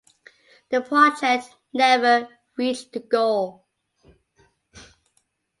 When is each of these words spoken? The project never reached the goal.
The 0.71 0.81
project 0.81 1.55
never 1.73 2.27
reached 2.57 2.91
the 2.93 3.01
goal. 3.01 3.67